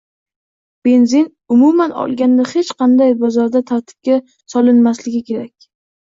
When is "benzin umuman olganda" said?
0.87-2.45